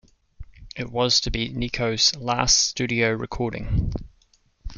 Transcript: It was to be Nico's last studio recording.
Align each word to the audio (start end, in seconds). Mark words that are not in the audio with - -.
It 0.75 0.89
was 0.89 1.21
to 1.21 1.29
be 1.29 1.49
Nico's 1.49 2.15
last 2.15 2.55
studio 2.57 3.11
recording. 3.11 3.93